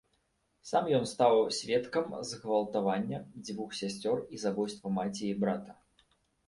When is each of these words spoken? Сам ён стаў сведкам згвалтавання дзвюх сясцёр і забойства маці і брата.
Сам 0.69 0.87
ён 0.99 1.03
стаў 1.11 1.35
сведкам 1.57 2.17
згвалтавання 2.31 3.21
дзвюх 3.45 3.79
сясцёр 3.83 4.17
і 4.35 4.43
забойства 4.47 4.87
маці 4.99 5.25
і 5.31 5.35
брата. 5.47 5.71